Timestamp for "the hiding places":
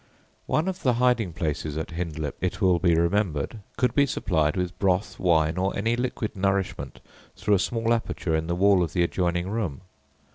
0.81-1.77